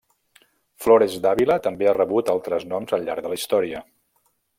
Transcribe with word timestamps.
Flores 0.85 1.17
d'Àvila 1.25 1.57
també 1.67 1.89
ha 1.91 1.95
rebut 1.97 2.31
altres 2.33 2.65
noms 2.71 2.95
al 2.99 3.05
llarg 3.11 3.25
de 3.27 3.33
la 3.35 3.39
història. 3.41 3.83